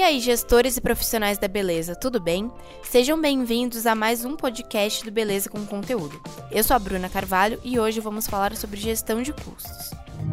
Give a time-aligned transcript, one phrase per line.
[0.00, 2.50] E aí, gestores e profissionais da beleza, tudo bem?
[2.82, 6.18] Sejam bem-vindos a mais um podcast do Beleza com Conteúdo.
[6.50, 9.90] Eu sou a Bruna Carvalho e hoje vamos falar sobre gestão de custos.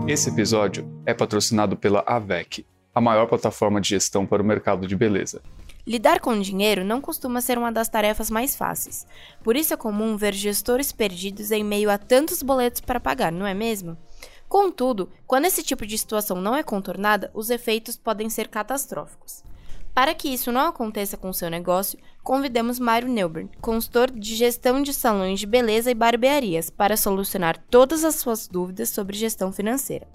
[0.08, 4.95] Esse episódio é patrocinado pela AVEC, a maior plataforma de gestão para o mercado de
[4.95, 5.41] beleza.
[5.86, 9.05] Lidar com dinheiro não costuma ser uma das tarefas mais fáceis.
[9.44, 13.45] Por isso é comum ver gestores perdidos em meio a tantos boletos para pagar, não
[13.45, 13.98] é mesmo?
[14.48, 19.45] Contudo, quando esse tipo de situação não é contornada, os efeitos podem ser catastróficos.
[19.98, 24.80] Para que isso não aconteça com o seu negócio, convidamos Mário Neuburn, consultor de gestão
[24.80, 30.08] de salões de beleza e barbearias, para solucionar todas as suas dúvidas sobre gestão financeira.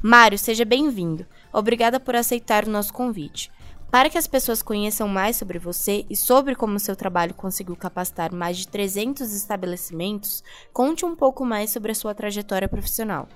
[0.00, 1.26] Mário, seja bem-vindo.
[1.52, 3.52] Obrigada por aceitar o nosso convite.
[3.90, 8.32] Para que as pessoas conheçam mais sobre você e sobre como seu trabalho conseguiu capacitar
[8.32, 10.42] mais de 300 estabelecimentos,
[10.72, 13.28] conte um pouco mais sobre a sua trajetória profissional.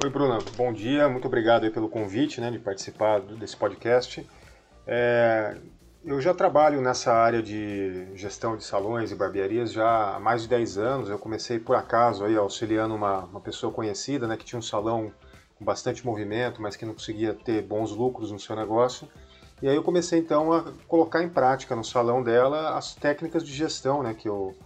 [0.00, 0.38] Oi, Bruna.
[0.56, 1.08] Bom dia.
[1.08, 4.24] Muito obrigado pelo convite né, de participar desse podcast.
[4.90, 5.54] É,
[6.02, 10.48] eu já trabalho nessa área de gestão de salões e barbearias já há mais de
[10.48, 11.10] 10 anos.
[11.10, 15.12] Eu comecei por acaso aí auxiliando uma, uma pessoa conhecida né, que tinha um salão
[15.56, 19.06] com bastante movimento, mas que não conseguia ter bons lucros no seu negócio.
[19.60, 23.52] E aí eu comecei então a colocar em prática no salão dela as técnicas de
[23.52, 24.56] gestão né, que, eu,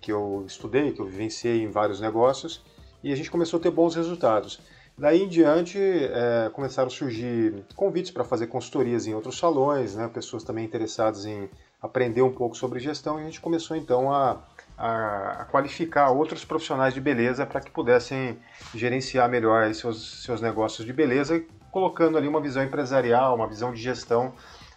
[0.00, 2.64] que eu estudei, que eu vivenciei em vários negócios,
[3.04, 4.58] e a gente começou a ter bons resultados.
[4.98, 10.10] Daí em diante é, começaram a surgir convites para fazer consultorias em outros salões, né,
[10.12, 11.48] pessoas também interessadas em
[11.80, 14.42] aprender um pouco sobre gestão e a gente começou então a,
[14.76, 18.36] a, a qualificar outros profissionais de beleza para que pudessem
[18.74, 23.80] gerenciar melhor seus, seus negócios de beleza, colocando ali uma visão empresarial, uma visão de
[23.80, 24.32] gestão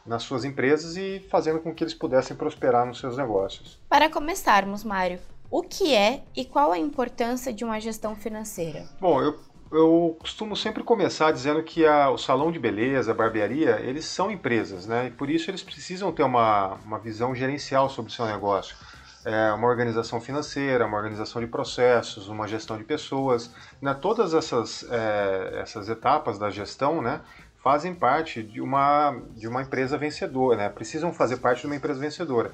[0.05, 3.80] nas suas empresas e fazendo com que eles pudessem prosperar nos seus negócios.
[3.89, 8.88] Para começarmos, Mário, o que é e qual a importância de uma gestão financeira?
[8.99, 9.38] Bom, eu
[9.72, 14.30] eu costumo sempre começar dizendo que a, o salão de beleza, a barbearia, eles são
[14.30, 15.08] empresas, né?
[15.08, 18.76] E por isso eles precisam ter uma, uma visão gerencial sobre o seu negócio.
[19.23, 23.54] É, uma organização financeira, uma organização de processos, uma gestão de pessoas.
[23.81, 23.93] Né?
[23.93, 27.21] Todas essas, é, essas etapas da gestão né,
[27.64, 30.70] fazem parte de uma, de uma empresa vencedora, né?
[30.70, 32.52] precisam fazer parte de uma empresa vencedora.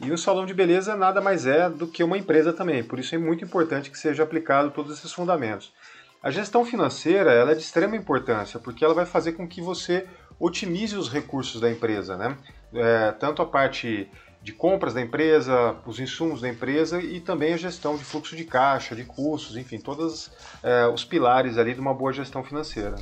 [0.00, 3.14] E o salão de beleza nada mais é do que uma empresa também, por isso
[3.14, 5.72] é muito importante que seja aplicado todos esses fundamentos.
[6.24, 10.06] A gestão financeira ela é de extrema importância, porque ela vai fazer com que você
[10.40, 12.34] otimize os recursos da empresa, né?
[12.72, 14.08] É, tanto a parte
[14.40, 18.44] de compras da empresa, os insumos da empresa e também a gestão de fluxo de
[18.44, 20.30] caixa, de custos, enfim, todos
[20.62, 22.96] é, os pilares ali de uma boa gestão financeira.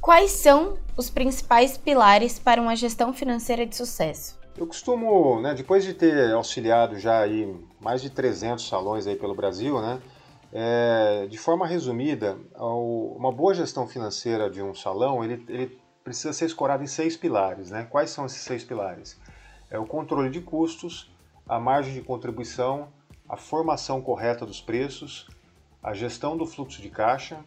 [0.00, 4.40] Quais são os principais pilares para uma gestão financeira de sucesso?
[4.58, 9.36] Eu costumo, né, depois de ter auxiliado já aí mais de 300 salões aí pelo
[9.36, 10.00] Brasil, né,
[10.52, 16.46] é, de forma resumida, uma boa gestão financeira de um salão ele, ele precisa ser
[16.46, 17.70] escorado em seis pilares.
[17.70, 17.86] Né?
[17.88, 19.18] Quais são esses seis pilares?
[19.70, 21.10] É o controle de custos,
[21.48, 22.88] a margem de contribuição,
[23.28, 25.28] a formação correta dos preços,
[25.82, 27.38] a gestão do fluxo de caixa,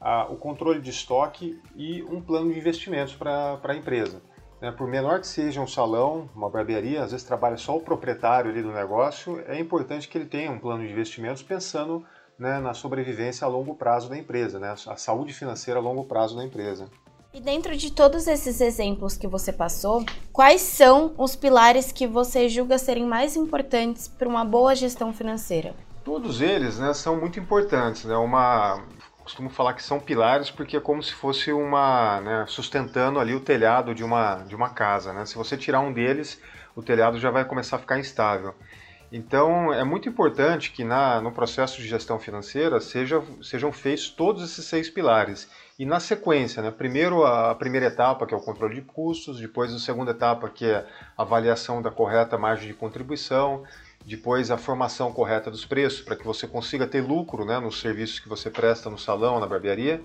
[0.00, 4.20] a, o controle de estoque e um plano de investimentos para a empresa.
[4.60, 4.72] Né?
[4.72, 8.60] Por menor que seja um salão, uma barbearia, às vezes trabalha só o proprietário ali
[8.60, 12.04] do negócio, é importante que ele tenha um plano de investimentos pensando
[12.40, 16.34] né, na sobrevivência a longo prazo da empresa, né, a saúde financeira a longo prazo
[16.34, 16.88] da empresa.
[17.32, 22.48] E dentro de todos esses exemplos que você passou, quais são os pilares que você
[22.48, 25.72] julga serem mais importantes para uma boa gestão financeira?
[26.02, 28.04] Todos eles né, são muito importantes.
[28.04, 28.16] Né?
[28.16, 28.82] Uma,
[29.22, 33.40] costumo falar que são pilares porque é como se fosse uma né, sustentando ali o
[33.40, 35.12] telhado de uma, de uma casa.
[35.12, 35.24] Né?
[35.24, 36.40] Se você tirar um deles,
[36.74, 38.56] o telhado já vai começar a ficar instável.
[39.12, 44.44] Então, é muito importante que na, no processo de gestão financeira seja, sejam feitos todos
[44.44, 45.50] esses seis pilares.
[45.76, 46.70] E na sequência, né?
[46.70, 50.48] primeiro a, a primeira etapa, que é o controle de custos, depois a segunda etapa,
[50.48, 50.86] que é
[51.18, 53.64] a avaliação da correta margem de contribuição,
[54.06, 58.20] depois a formação correta dos preços, para que você consiga ter lucro né, nos serviços
[58.20, 60.00] que você presta no salão, na barbearia.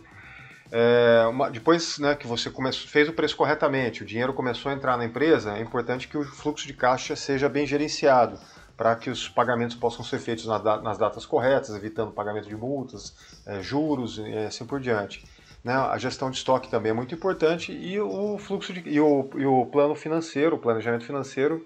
[0.71, 4.75] É, uma, depois né, que você começou, fez o preço corretamente, o dinheiro começou a
[4.75, 8.39] entrar na empresa, é importante que o fluxo de caixa seja bem gerenciado
[8.77, 13.61] para que os pagamentos possam ser feitos nas datas corretas, evitando pagamento de multas, é,
[13.61, 15.23] juros e assim por diante.
[15.63, 15.73] Né?
[15.73, 19.45] A gestão de estoque também é muito importante e o fluxo de, e, o, e
[19.45, 21.65] o plano financeiro, o planejamento financeiro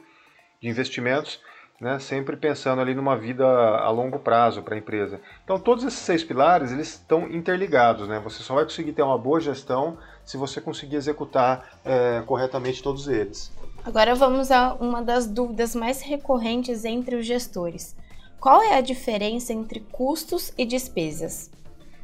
[0.62, 1.42] de investimentos,
[1.82, 2.00] né?
[2.00, 5.20] sempre pensando ali numa vida a longo prazo para a empresa.
[5.44, 8.08] Então todos esses seis pilares eles estão interligados.
[8.08, 8.22] Né?
[8.24, 13.08] Você só vai conseguir ter uma boa gestão se você conseguir executar é, corretamente todos
[13.08, 13.52] eles.
[13.90, 17.96] Agora vamos a uma das dúvidas mais recorrentes entre os gestores.
[18.40, 21.50] Qual é a diferença entre custos e despesas?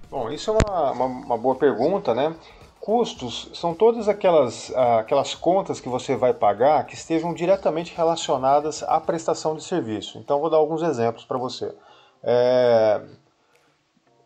[0.10, 2.36] Bom, isso é uma, uma, uma boa pergunta, né?
[2.82, 9.00] custos são todas aquelas, aquelas contas que você vai pagar que estejam diretamente relacionadas à
[9.00, 10.18] prestação de serviço.
[10.18, 11.72] Então, vou dar alguns exemplos para você.
[12.24, 13.00] É,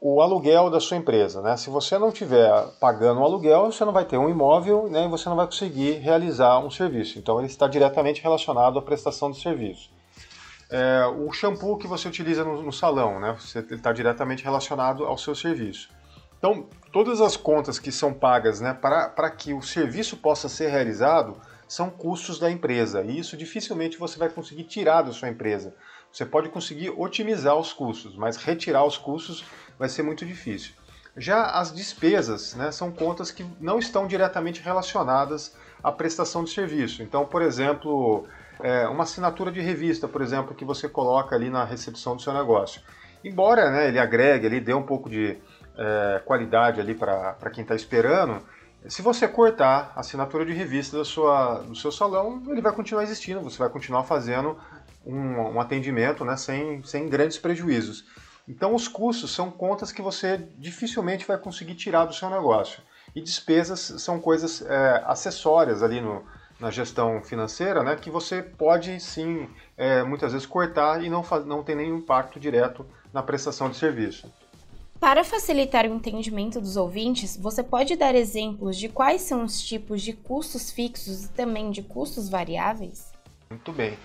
[0.02, 1.42] o aluguel da sua empresa.
[1.42, 1.58] Né?
[1.58, 5.10] Se você não estiver pagando o aluguel, você não vai ter um imóvel né, e
[5.10, 7.20] você não vai conseguir realizar um serviço.
[7.20, 9.90] Então, ele está diretamente relacionado à prestação de serviço.
[10.72, 13.36] É, o shampoo que você utiliza no, no salão, né?
[13.40, 15.90] Você está diretamente relacionado ao seu serviço.
[16.38, 21.36] Então, todas as contas que são pagas né, para que o serviço possa ser realizado
[21.68, 23.04] são custos da empresa.
[23.04, 25.74] E isso dificilmente você vai conseguir tirar da sua empresa.
[26.12, 29.46] Você pode conseguir otimizar os custos, mas retirar os custos
[29.78, 30.74] vai ser muito difícil.
[31.16, 37.04] Já as despesas né, são contas que não estão diretamente relacionadas à prestação de serviço.
[37.04, 38.26] Então, por exemplo,
[38.62, 42.34] é, uma assinatura de revista, por exemplo, que você coloca ali na recepção do seu
[42.34, 42.82] negócio.
[43.24, 45.38] Embora né, ele agregue, ele dê um pouco de
[45.78, 48.42] é, qualidade ali para quem está esperando,
[48.88, 53.04] se você cortar a assinatura de revista da sua, do seu salão, ele vai continuar
[53.04, 54.58] existindo, você vai continuar fazendo
[55.10, 58.06] um, um atendimento né, sem, sem grandes prejuízos.
[58.48, 62.82] Então, os custos são contas que você dificilmente vai conseguir tirar do seu negócio.
[63.16, 66.24] E despesas são coisas é, acessórias ali no,
[66.60, 69.48] na gestão financeira, né, que você pode sim,
[69.78, 74.32] é, muitas vezes, cortar e não, não ter nenhum impacto direto na prestação de serviço.
[75.00, 80.02] Para facilitar o entendimento dos ouvintes, você pode dar exemplos de quais são os tipos
[80.02, 83.14] de custos fixos e também de custos variáveis?
[83.50, 83.98] Muito bem.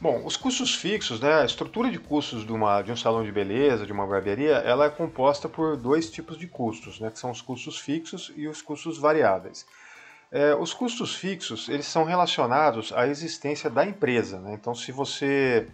[0.00, 3.30] Bom, os custos fixos, né, a estrutura de custos de, uma, de um salão de
[3.30, 7.30] beleza, de uma barbearia, ela é composta por dois tipos de custos, né, que são
[7.30, 9.66] os custos fixos e os custos variáveis.
[10.32, 14.40] É, os custos fixos, eles são relacionados à existência da empresa.
[14.40, 14.54] Né?
[14.54, 15.68] Então, se você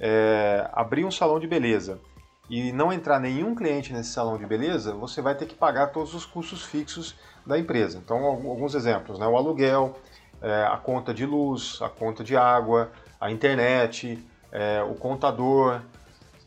[0.00, 2.00] é, abrir um salão de beleza
[2.48, 6.14] e não entrar nenhum cliente nesse salão de beleza, você vai ter que pagar todos
[6.14, 7.14] os custos fixos
[7.44, 7.98] da empresa.
[7.98, 9.26] Então, alguns exemplos, né?
[9.26, 9.98] o aluguel,
[10.40, 12.90] é, a conta de luz, a conta de água,
[13.20, 15.80] a internet, é, o contador,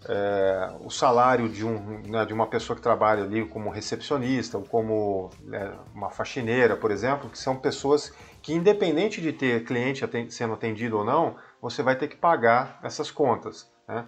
[0.07, 4.63] é, o salário de, um, né, de uma pessoa que trabalha ali como recepcionista ou
[4.63, 10.54] como né, uma faxineira, por exemplo, que são pessoas que, independente de ter cliente sendo
[10.54, 13.69] atendido ou não, você vai ter que pagar essas contas.
[13.88, 14.06] Né?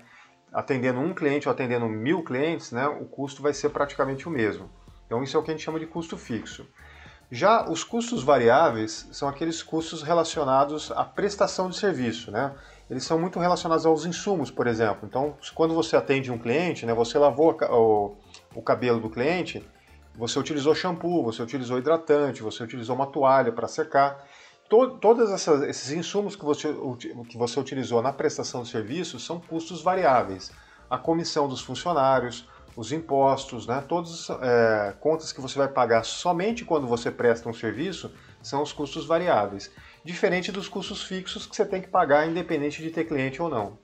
[0.51, 4.69] atendendo um cliente ou atendendo mil clientes, né, o custo vai ser praticamente o mesmo.
[5.05, 6.67] Então isso é o que a gente chama de custo fixo.
[7.33, 12.53] Já os custos variáveis são aqueles custos relacionados à prestação de serviço, né?
[12.89, 15.07] Eles são muito relacionados aos insumos, por exemplo.
[15.07, 18.17] Então, quando você atende um cliente, né, você lavou o,
[18.53, 19.65] o cabelo do cliente,
[20.13, 24.25] você utilizou shampoo, você utilizou hidratante, você utilizou uma toalha para secar
[24.67, 26.75] to, todos esses insumos que você,
[27.29, 30.51] que você utilizou na prestação de serviço são custos variáveis.
[30.89, 32.45] A comissão dos funcionários,
[32.75, 37.53] os impostos, né, todas é, contas que você vai pagar somente quando você presta um
[37.53, 39.71] serviço são os custos variáveis.
[40.03, 43.77] Diferente dos custos fixos que você tem que pagar independente de ter cliente ou não.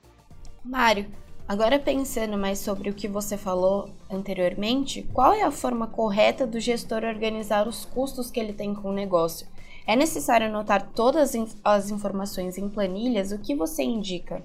[0.64, 1.06] Mário,
[1.46, 6.58] agora pensando mais sobre o que você falou anteriormente, qual é a forma correta do
[6.58, 9.46] gestor organizar os custos que ele tem com o negócio?
[9.86, 11.34] É necessário anotar todas
[11.64, 13.32] as informações em planilhas?
[13.32, 14.44] O que você indica?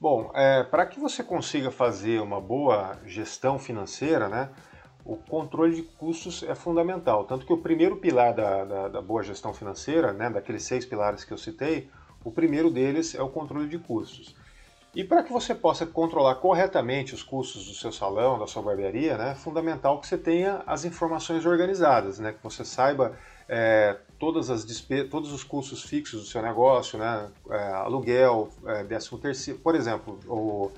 [0.00, 4.48] Bom, é, para que você consiga fazer uma boa gestão financeira, né,
[5.04, 7.24] o controle de custos é fundamental.
[7.24, 11.22] Tanto que o primeiro pilar da, da, da boa gestão financeira, né, daqueles seis pilares
[11.22, 11.90] que eu citei,
[12.24, 14.34] o primeiro deles é o controle de custos.
[14.94, 19.18] E para que você possa controlar corretamente os custos do seu salão, da sua barbearia,
[19.18, 24.50] né, é fundamental que você tenha as informações organizadas, né, que você saiba é, todas
[24.50, 24.64] as
[25.10, 27.30] todos os custos fixos do seu negócio, né?
[27.48, 30.70] É, aluguel, é, décimo terceiro, por exemplo, o,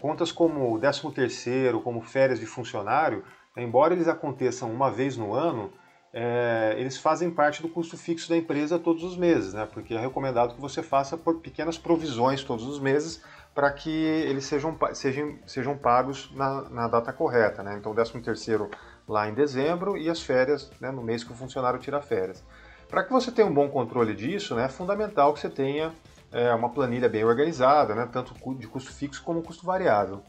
[0.00, 3.24] contas como décimo terceiro, como férias de funcionário,
[3.56, 5.72] embora eles aconteçam uma vez no ano,
[6.12, 9.68] é, eles fazem parte do custo fixo da empresa todos os meses, né?
[9.72, 13.22] Porque é recomendado que você faça por pequenas provisões todos os meses
[13.54, 17.76] para que eles sejam, sejam, sejam pagos na, na data correta, né?
[17.78, 18.68] Então, décimo terceiro
[19.06, 22.44] lá em dezembro e as férias né, no mês que o funcionário tira férias.
[22.90, 25.92] Para que você tenha um bom controle disso, né, é fundamental que você tenha
[26.32, 30.22] é, uma planilha bem organizada, né, tanto de custo fixo como custo variável.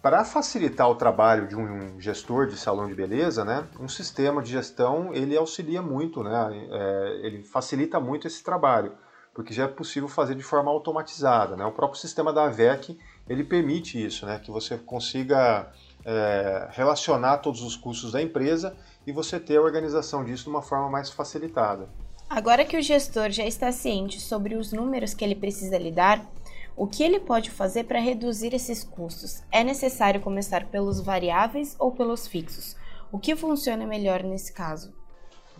[0.00, 4.50] Para facilitar o trabalho de um gestor de salão de beleza, né, um sistema de
[4.50, 8.92] gestão ele auxilia muito, né, é, ele facilita muito esse trabalho,
[9.34, 11.54] porque já é possível fazer de forma automatizada.
[11.54, 11.64] Né?
[11.66, 12.98] O próprio sistema da AVEC
[13.30, 15.70] ele permite isso, né, que você consiga
[16.04, 20.62] é, relacionar todos os custos da empresa e você ter a organização disso de uma
[20.62, 21.88] forma mais facilitada.
[22.28, 26.28] Agora que o gestor já está ciente sobre os números que ele precisa lidar,
[26.76, 29.44] o que ele pode fazer para reduzir esses custos?
[29.52, 32.76] É necessário começar pelos variáveis ou pelos fixos?
[33.12, 34.92] O que funciona melhor nesse caso?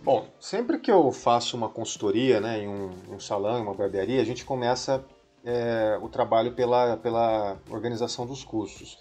[0.03, 4.21] Bom, sempre que eu faço uma consultoria né, em um, um salão, em uma barbearia,
[4.21, 5.05] a gente começa
[5.43, 8.99] é, o trabalho pela, pela organização dos custos.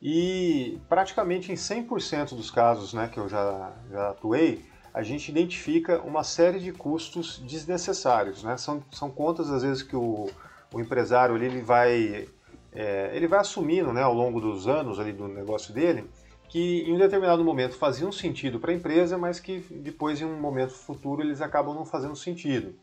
[0.00, 6.00] E praticamente em 100% dos casos né, que eu já, já atuei, a gente identifica
[6.00, 8.42] uma série de custos desnecessários.
[8.42, 8.56] Né?
[8.56, 10.28] São, são contas, às vezes, que o,
[10.72, 12.28] o empresário ele, vai,
[12.72, 16.08] é, ele vai assumindo né, ao longo dos anos ali do negócio dele,
[16.48, 20.40] que em um determinado momento faziam sentido para a empresa, mas que depois, em um
[20.40, 22.74] momento futuro, eles acabam não fazendo sentido.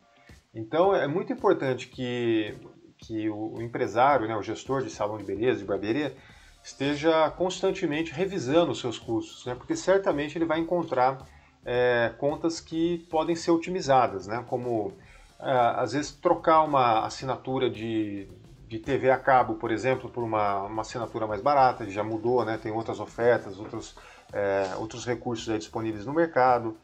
[0.53, 2.53] Então, é muito importante que,
[3.03, 6.15] que o empresário, né, o gestor de salão de beleza, de barbearia,
[6.63, 11.25] esteja constantemente revisando os seus custos, né, porque certamente ele vai encontrar
[11.65, 14.93] é, contas que podem ser otimizadas, né, como
[15.39, 18.27] é, às vezes trocar uma assinatura de
[18.73, 22.57] de TV a cabo, por exemplo, por uma, uma assinatura mais barata, já mudou, né?
[22.57, 23.95] tem outras ofertas, outros,
[24.31, 26.75] é, outros recursos disponíveis no mercado,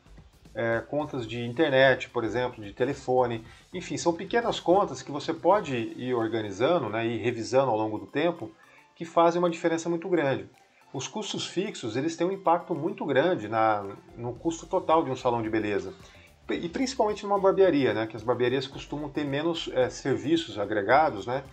[0.53, 5.75] é, contas de internet, por exemplo, de telefone, enfim, são pequenas contas que você pode
[5.75, 8.51] ir organizando né, e revisando ao longo do tempo,
[8.95, 10.49] que fazem uma diferença muito grande.
[10.91, 13.85] Os custos fixos eles têm um impacto muito grande na,
[14.17, 15.93] no custo total de um salão de beleza
[16.55, 18.07] e principalmente numa barbearia, né?
[18.07, 21.43] Que as barbearias costumam ter menos é, serviços agregados, né?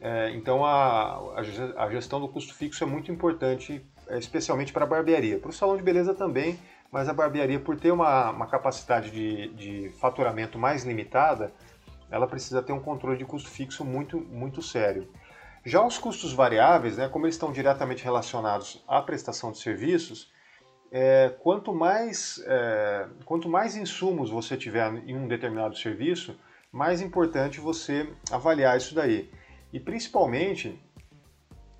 [0.00, 1.34] É, então a,
[1.76, 5.38] a, gestão do custo fixo é muito importante, é, especialmente para a barbearia.
[5.38, 6.58] Para o salão de beleza também,
[6.90, 11.52] mas a barbearia, por ter uma, uma capacidade de, de faturamento mais limitada,
[12.10, 15.08] ela precisa ter um controle de custo fixo muito, muito sério.
[15.64, 20.32] Já os custos variáveis, né, como eles estão diretamente relacionados à prestação de serviços,
[20.90, 26.38] é, quanto, mais, é, quanto mais insumos você tiver em um determinado serviço,
[26.72, 29.30] mais importante você avaliar isso daí
[29.72, 30.82] e principalmente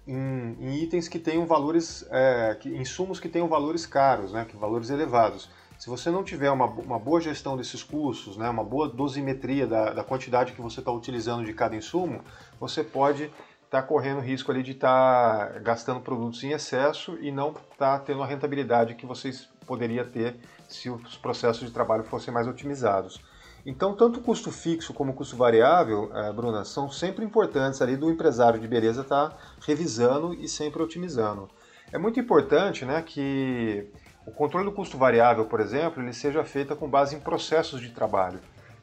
[0.09, 4.57] em, em itens que tenham valores, é, que, insumos que tenham valores caros, né, que
[4.57, 5.51] valores elevados.
[5.79, 9.93] Se você não tiver uma, uma boa gestão desses custos, né, uma boa dosimetria da,
[9.93, 12.23] da quantidade que você está utilizando de cada insumo,
[12.59, 17.31] você pode estar tá correndo risco ali de estar tá gastando produtos em excesso e
[17.31, 20.37] não estar tá tendo a rentabilidade que vocês poderia ter
[20.67, 23.21] se os processos de trabalho fossem mais otimizados.
[23.69, 27.99] Então, tanto o custo fixo como o custo variável, é, Bruna, são sempre importantes ali
[27.99, 31.51] do empresário de beleza estar tá revisando e sempre otimizando.
[31.93, 33.87] É muito importante né, que
[34.27, 37.91] o controle do custo variável, por exemplo, ele seja feito com base em processos de
[37.91, 38.41] trabalho.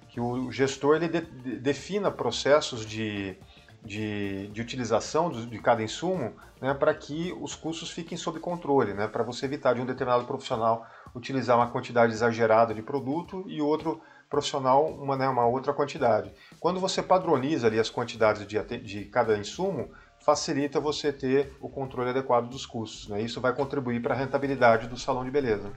[0.08, 3.36] Que o gestor ele de, de, defina processos de,
[3.84, 9.08] de, de utilização de cada insumo né, para que os custos fiquem sob controle, né,
[9.08, 14.00] para você evitar de um determinado profissional utilizar uma quantidade exagerada de produto e outro
[14.30, 16.32] profissional uma, né, uma outra quantidade.
[16.60, 19.90] Quando você padroniza ali as quantidades de, de cada insumo,
[20.20, 23.08] facilita você ter o controle adequado dos custos.
[23.08, 23.22] Né?
[23.22, 25.72] Isso vai contribuir para a rentabilidade do salão de beleza.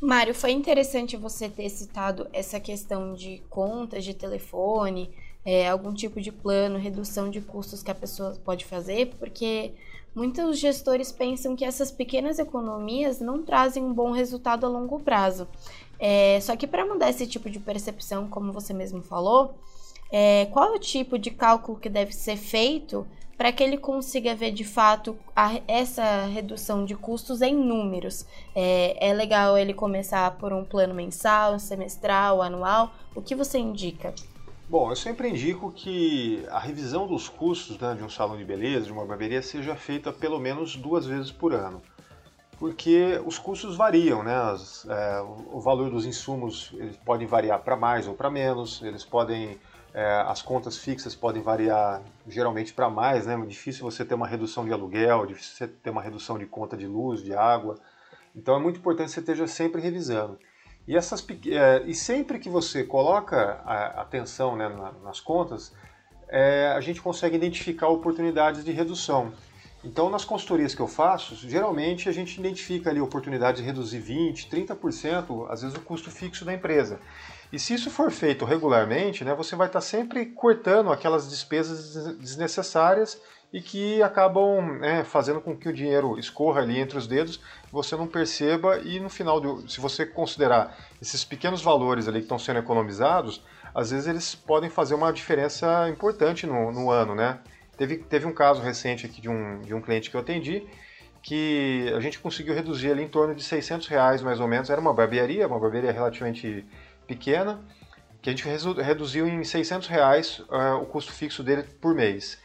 [0.00, 5.10] Mário, foi interessante você ter citado essa questão de contas de telefone,
[5.44, 9.72] é, algum tipo de plano, redução de custos que a pessoa pode fazer, porque
[10.14, 15.46] muitos gestores pensam que essas pequenas economias não trazem um bom resultado a longo prazo.
[15.98, 19.54] É, só que para mudar esse tipo de percepção, como você mesmo falou,
[20.10, 24.50] é, qual o tipo de cálculo que deve ser feito para que ele consiga ver
[24.50, 28.24] de fato a, essa redução de custos em números?
[28.54, 32.92] É, é legal ele começar por um plano mensal, semestral, anual?
[33.14, 34.14] O que você indica?
[34.68, 38.86] Bom, eu sempre indico que a revisão dos custos né, de um salão de beleza,
[38.86, 41.80] de uma barbearia, seja feita pelo menos duas vezes por ano
[42.58, 44.34] porque os custos variam, né?
[44.34, 45.20] As, é,
[45.52, 49.58] o valor dos insumos eles podem variar para mais ou para menos, eles podem
[49.92, 53.34] é, as contas fixas podem variar geralmente para mais, né?
[53.34, 56.76] É difícil você ter uma redução de aluguel, difícil você ter uma redução de conta
[56.76, 57.76] de luz, de água.
[58.34, 60.38] Então é muito importante que você esteja sempre revisando.
[60.86, 64.68] E, essas, é, e sempre que você coloca a atenção né,
[65.02, 65.74] nas contas,
[66.28, 69.32] é, a gente consegue identificar oportunidades de redução.
[69.86, 74.48] Então, nas consultorias que eu faço, geralmente a gente identifica ali oportunidade de reduzir 20%,
[74.48, 76.98] 30%, às vezes, o custo fixo da empresa.
[77.52, 83.22] E se isso for feito regularmente, né, você vai estar sempre cortando aquelas despesas desnecessárias
[83.52, 87.40] e que acabam né, fazendo com que o dinheiro escorra ali entre os dedos,
[87.70, 92.24] você não perceba e no final, de, se você considerar esses pequenos valores ali que
[92.24, 93.40] estão sendo economizados,
[93.72, 97.38] às vezes eles podem fazer uma diferença importante no, no ano, né?
[97.76, 100.66] Teve, teve um caso recente aqui de um, de um cliente que eu atendi,
[101.22, 104.70] que a gente conseguiu reduzir ali em torno de 600 reais mais ou menos.
[104.70, 106.64] Era uma barbearia, uma barbearia relativamente
[107.06, 107.60] pequena,
[108.22, 108.44] que a gente
[108.82, 112.38] reduziu em 600 reais uh, o custo fixo dele por mês.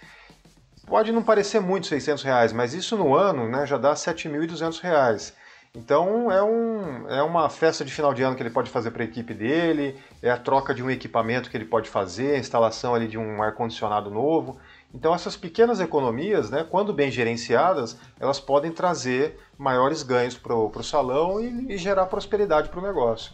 [0.86, 5.34] Pode não parecer muito 600 reais, mas isso no ano né, já dá 7.200 reais.
[5.74, 9.04] Então é, um, é uma festa de final de ano que ele pode fazer para
[9.04, 12.94] a equipe dele, é a troca de um equipamento que ele pode fazer, a instalação
[12.94, 14.60] ali de um ar-condicionado novo.
[14.94, 20.84] Então essas pequenas economias, né, quando bem gerenciadas, elas podem trazer maiores ganhos para o
[20.84, 23.34] salão e, e gerar prosperidade para o negócio.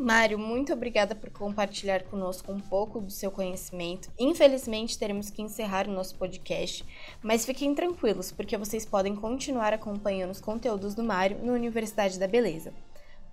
[0.00, 4.08] Mário, muito obrigada por compartilhar conosco um pouco do seu conhecimento.
[4.16, 6.84] Infelizmente, teremos que encerrar o nosso podcast,
[7.20, 12.28] mas fiquem tranquilos, porque vocês podem continuar acompanhando os conteúdos do Mário no Universidade da
[12.28, 12.72] Beleza.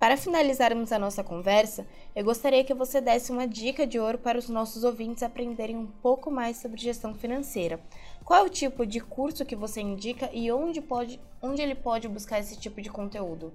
[0.06, 1.84] Para finalizarmos a nossa conversa,
[2.14, 5.84] eu gostaria que você desse uma dica de ouro para os nossos ouvintes aprenderem um
[5.84, 7.80] pouco mais sobre gestão financeira.
[8.24, 12.06] Qual é o tipo de curso que você indica e onde, pode, onde ele pode
[12.06, 13.52] buscar esse tipo de conteúdo?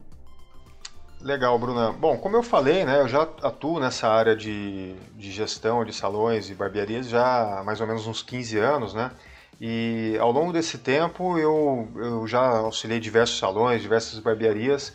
[1.22, 1.94] Legal, Bruna.
[1.94, 6.50] Bom, como eu falei, né, eu já atuo nessa área de, de gestão de salões
[6.50, 9.10] e barbearias já há mais ou menos uns 15 anos, né?
[9.58, 14.94] E ao longo desse tempo eu, eu já auxiliei diversos salões, diversas barbearias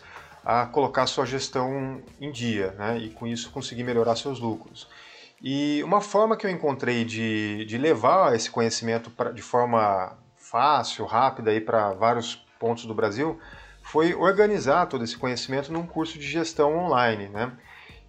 [0.49, 2.97] a colocar sua gestão em dia, né?
[2.97, 4.87] E com isso conseguir melhorar seus lucros.
[5.41, 11.03] E uma forma que eu encontrei de, de levar esse conhecimento pra, de forma fácil,
[11.03, 13.37] rápida para vários pontos do Brasil
[13.83, 17.27] foi organizar todo esse conhecimento num curso de gestão online.
[17.27, 17.51] Né?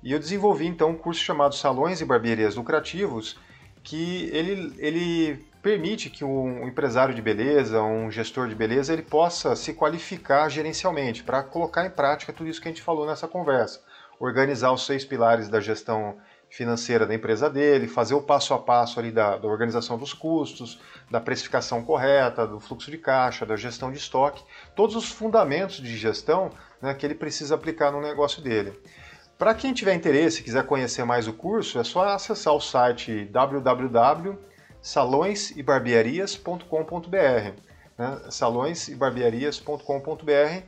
[0.00, 3.36] E eu desenvolvi então um curso chamado Salões e Barbearias Lucrativos,
[3.82, 9.56] que ele, ele permite que um empresário de beleza, um gestor de beleza, ele possa
[9.56, 13.80] se qualificar gerencialmente para colocar em prática tudo isso que a gente falou nessa conversa.
[14.20, 16.16] Organizar os seis pilares da gestão
[16.50, 20.80] financeira da empresa dele, fazer o passo a passo ali da, da, organização dos custos,
[21.10, 24.42] da precificação correta, do fluxo de caixa, da gestão de estoque,
[24.74, 26.50] todos os fundamentos de gestão
[26.80, 28.80] né, que ele precisa aplicar no negócio dele.
[29.36, 33.24] Para quem tiver interesse e quiser conhecer mais o curso, é só acessar o site
[34.82, 37.68] www.salõesebarbearias.com.br
[37.98, 40.62] né, salõesebarbearias.com.br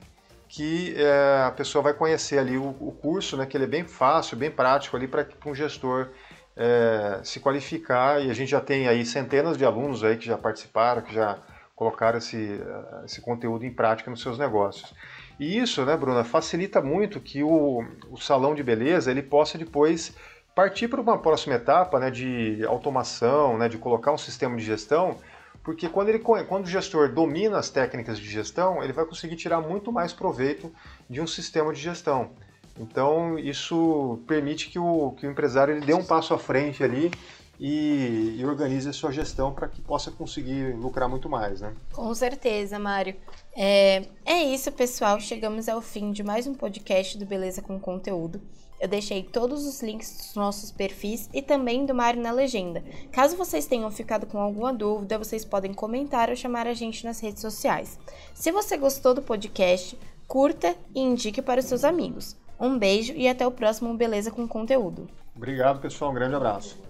[0.48, 3.84] que é, a pessoa vai conhecer ali o, o, curso, né, que ele é bem
[3.84, 6.08] fácil, bem prático ali para um gestor
[6.56, 8.20] é, se qualificar.
[8.20, 11.38] E a gente já tem aí centenas de alunos aí que já participaram, que já
[11.76, 12.60] colocaram esse,
[13.04, 14.92] esse conteúdo em prática nos seus negócios.
[15.38, 20.12] E isso, né, Bruna, facilita muito que o, o salão de beleza ele possa depois
[20.60, 25.16] partir para uma próxima etapa né, de automação, né, de colocar um sistema de gestão
[25.62, 29.60] porque quando, ele, quando o gestor domina as técnicas de gestão, ele vai conseguir tirar
[29.60, 30.72] muito mais proveito
[31.08, 32.30] de um sistema de gestão.
[32.78, 37.10] Então, isso permite que o, que o empresário ele dê um passo à frente ali
[37.58, 41.74] e, e organize a sua gestão para que possa conseguir lucrar muito mais, né?
[41.92, 43.14] Com certeza, Mário.
[43.54, 45.20] É, é isso, pessoal.
[45.20, 48.40] Chegamos ao fim de mais um podcast do Beleza com Conteúdo.
[48.80, 52.82] Eu deixei todos os links dos nossos perfis e também do Mário na legenda.
[53.12, 57.20] Caso vocês tenham ficado com alguma dúvida, vocês podem comentar ou chamar a gente nas
[57.20, 57.98] redes sociais.
[58.32, 62.36] Se você gostou do podcast, curta e indique para os seus amigos.
[62.58, 65.08] Um beijo e até o próximo Beleza com Conteúdo.
[65.36, 66.10] Obrigado, pessoal.
[66.10, 66.89] Um grande abraço.